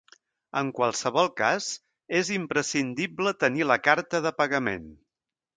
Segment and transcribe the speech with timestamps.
[0.61, 1.67] En qualsevol cas
[2.21, 4.93] és imprescindible tenir la carta de pagament.